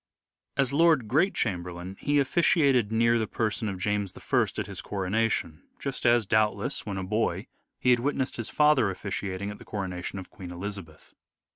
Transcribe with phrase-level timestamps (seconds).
[0.57, 5.61] As Lord Great Chamberlain he officiated near the person of James I at his coronation,
[5.77, 7.45] just as, doubtless, When a boy,
[7.79, 11.13] he had witnessed his father officiating at the coronation of Queen Elizabeth.